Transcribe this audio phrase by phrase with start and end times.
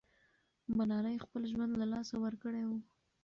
[0.77, 2.77] ملالۍ خپل ژوند له لاسه ورکړی وو.